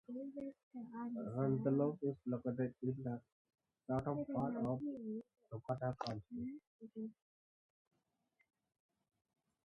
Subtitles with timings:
[1.35, 3.21] Randolph is located in the
[3.85, 4.79] southern part of
[5.51, 6.59] Dakota County.